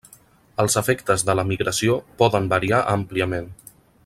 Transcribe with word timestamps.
Els 0.63 0.77
efectes 0.81 1.25
de 1.27 1.35
la 1.39 1.45
migració 1.51 1.99
poden 2.23 2.51
variar 2.55 2.81
àmpliament. 2.99 3.53